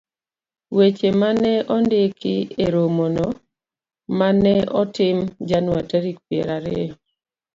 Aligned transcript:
Weche 0.75 1.09
ma 1.19 1.29
ne 1.41 1.53
ondik 1.75 2.15
e 2.63 2.65
romono 2.73 3.27
ma 4.17 4.27
ne 4.43 4.55
otim 4.81 5.17
Januar 5.49 5.83
tarik 5.89 6.17
piero 6.27 6.51
ariyo, 6.59 6.93